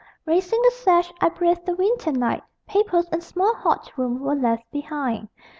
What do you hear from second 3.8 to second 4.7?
room were left